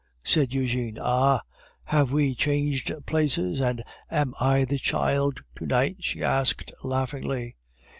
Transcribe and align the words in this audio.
said 0.23 0.51
Eugene. 0.51 0.97
"Ah! 0.99 1.41
have 1.83 2.11
we 2.11 2.33
changed 2.33 2.91
places, 3.05 3.59
and 3.61 3.83
am 4.09 4.33
I 4.39 4.65
the 4.65 4.79
child 4.79 5.41
to 5.57 5.67
night?" 5.67 5.97
she 5.99 6.23
asked, 6.23 6.71
laughingly. 6.83 7.55